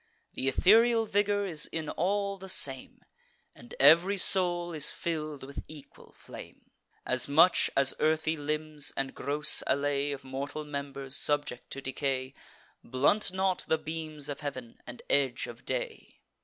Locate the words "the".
2.39-2.49, 13.67-13.77